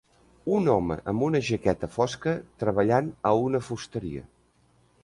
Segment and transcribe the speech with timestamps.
[0.59, 4.27] Un home amb una jaqueta fosca treballant a una fusteria.